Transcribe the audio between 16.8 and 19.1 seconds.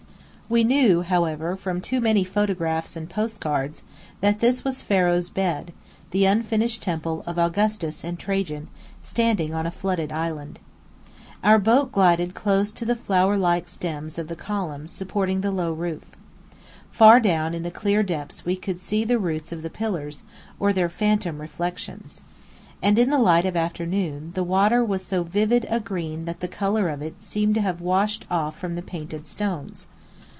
Far down in the clear depths we could see